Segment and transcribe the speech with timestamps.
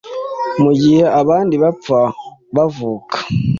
[0.61, 1.99] mugihe abandi bapfa
[2.55, 3.17] bavuka